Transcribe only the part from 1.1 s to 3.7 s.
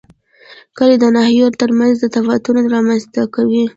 ناحیو ترمنځ تفاوتونه رامنځ ته کوي.